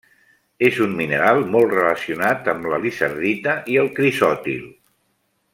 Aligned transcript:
És 0.69 0.79
un 0.85 0.95
mineral 1.01 1.41
molt 1.57 1.75
relacionat 1.75 2.49
amb 2.55 2.67
la 2.73 2.81
lizardita 2.87 3.57
i 3.75 3.81
el 3.85 3.93
crisòtil. 4.01 4.69